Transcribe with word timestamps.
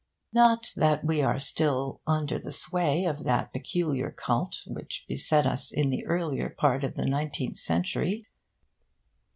Not 0.33 0.71
that 0.75 1.03
we 1.05 1.21
are 1.21 1.37
still 1.37 2.01
under 2.07 2.39
the 2.39 2.51
sway 2.51 3.05
of 3.05 3.23
that 3.23 3.53
peculiar 3.53 4.09
cult 4.09 4.63
which 4.65 5.05
beset 5.07 5.45
us 5.45 5.71
in 5.71 5.91
the 5.91 6.07
earlier 6.07 6.49
part 6.49 6.83
of 6.83 6.95
the 6.95 7.05
nineteenth 7.05 7.59
century. 7.59 8.25